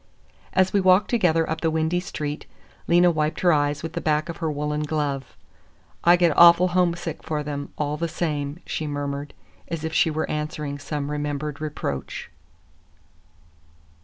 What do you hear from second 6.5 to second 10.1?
homesick for them, all the same," she murmured, as if she